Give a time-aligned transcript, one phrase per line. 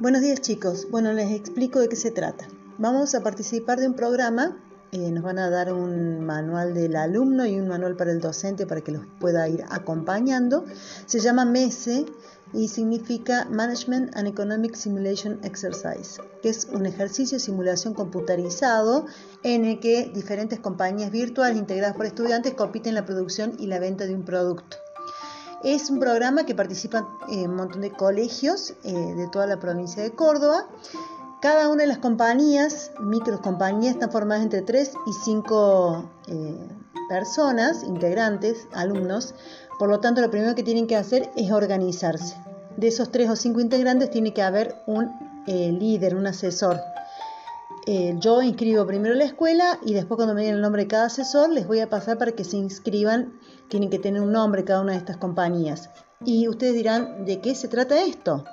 [0.00, 0.86] Buenos días chicos.
[0.92, 2.46] Bueno, les explico de qué se trata.
[2.78, 4.56] Vamos a participar de un programa.
[4.92, 8.64] Eh, nos van a dar un manual del alumno y un manual para el docente
[8.64, 10.64] para que los pueda ir acompañando.
[11.06, 12.06] Se llama MESE
[12.52, 19.04] y significa Management and Economic Simulation Exercise, que es un ejercicio de simulación computarizado
[19.42, 23.80] en el que diferentes compañías virtuales integradas por estudiantes compiten en la producción y la
[23.80, 24.76] venta de un producto.
[25.64, 30.00] Es un programa que participan eh, un montón de colegios eh, de toda la provincia
[30.02, 30.68] de Córdoba.
[31.40, 36.54] Cada una de las compañías, micro compañías, están formadas entre 3 y 5 eh,
[37.08, 39.34] personas, integrantes, alumnos.
[39.80, 42.36] Por lo tanto, lo primero que tienen que hacer es organizarse.
[42.76, 45.10] De esos 3 o 5 integrantes tiene que haber un
[45.46, 46.78] líder, un asesor.
[48.18, 51.48] Yo inscribo primero la escuela y después cuando me den el nombre de cada asesor
[51.48, 53.32] les voy a pasar para que se inscriban
[53.68, 55.88] tienen que tener un nombre cada una de estas compañías.
[56.24, 58.44] Y ustedes dirán, ¿de qué se trata esto?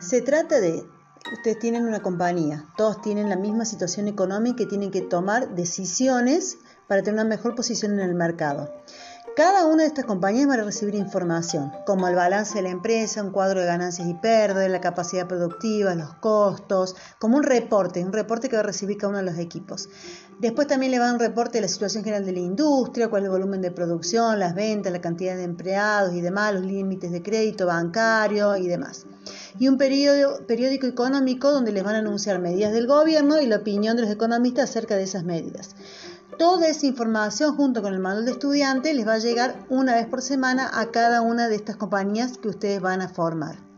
[0.00, 0.84] Se trata de,
[1.32, 6.58] ustedes tienen una compañía, todos tienen la misma situación económica y tienen que tomar decisiones
[6.88, 8.70] para tener una mejor posición en el mercado.
[9.34, 13.22] Cada una de estas compañías va a recibir información, como el balance de la empresa,
[13.22, 18.12] un cuadro de ganancias y pérdidas, la capacidad productiva, los costos, como un reporte, un
[18.12, 19.88] reporte que va a recibir cada uno de los equipos.
[20.38, 23.26] Después también le va un reporte de la situación general de la industria, cuál es
[23.26, 27.22] el volumen de producción, las ventas, la cantidad de empleados y demás, los límites de
[27.22, 29.06] crédito bancario y demás.
[29.58, 33.96] Y un periódico económico donde les van a anunciar medidas del gobierno y la opinión
[33.96, 35.74] de los economistas acerca de esas medidas.
[36.38, 40.06] Toda esa información junto con el manual de estudiante les va a llegar una vez
[40.06, 43.71] por semana a cada una de estas compañías que ustedes van a formar.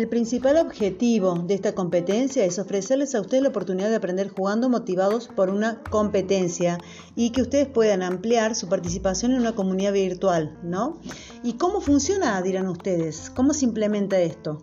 [0.00, 4.70] El principal objetivo de esta competencia es ofrecerles a ustedes la oportunidad de aprender jugando
[4.70, 6.78] motivados por una competencia
[7.16, 10.98] y que ustedes puedan ampliar su participación en una comunidad virtual, ¿no?
[11.42, 13.28] ¿Y cómo funciona, dirán ustedes?
[13.28, 14.62] ¿Cómo se implementa esto?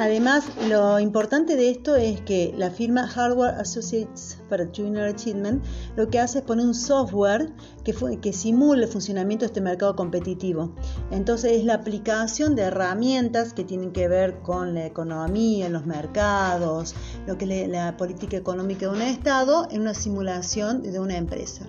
[0.00, 5.62] Además, lo importante de esto es que la firma Hardware Associates para Junior Achievement
[5.94, 7.52] lo que hace es poner un software
[7.84, 10.74] que, que simule el funcionamiento de este mercado competitivo.
[11.10, 16.94] Entonces es la aplicación de herramientas que tienen que ver con la economía, los mercados,
[17.26, 21.66] lo que es la política económica de un Estado en una simulación de una empresa.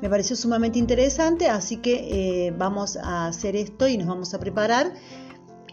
[0.00, 4.40] Me pareció sumamente interesante, así que eh, vamos a hacer esto y nos vamos a
[4.40, 4.94] preparar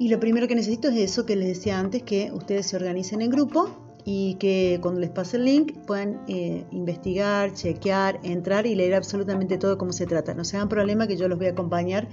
[0.02, 3.22] y lo primero que necesito es eso que les decía antes, que ustedes se organicen
[3.22, 3.70] en grupo
[4.04, 9.60] y que cuando les pase el link puedan eh, investigar, chequear, entrar y leer absolutamente
[9.60, 10.34] todo cómo se trata.
[10.34, 12.08] No se hagan problema que yo los voy a acompañar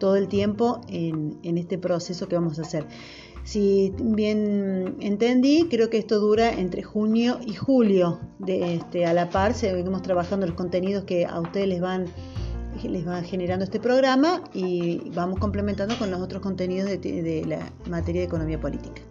[0.00, 2.84] todo el tiempo en, este proceso que vamos a hacer.
[3.44, 8.18] Si bien entendí, creo que esto dura entre junio y julio.
[8.44, 12.06] Este, a la par, seguimos trabajando los contenidos que a ustedes les van
[12.82, 17.70] les va generando este programa y vamos complementando con los otros contenidos de, de la
[17.88, 19.02] materia de economía política.